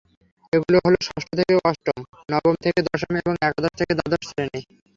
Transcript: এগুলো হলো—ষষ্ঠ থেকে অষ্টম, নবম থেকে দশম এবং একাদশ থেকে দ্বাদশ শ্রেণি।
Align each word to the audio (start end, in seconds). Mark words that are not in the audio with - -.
এগুলো 0.53 0.77
হলো—ষষ্ঠ 0.85 1.29
থেকে 1.39 1.53
অষ্টম, 1.69 1.99
নবম 2.29 2.55
থেকে 2.63 2.79
দশম 2.87 3.13
এবং 3.21 3.33
একাদশ 3.41 3.73
থেকে 3.79 3.93
দ্বাদশ 3.97 4.21
শ্রেণি। 4.29 4.61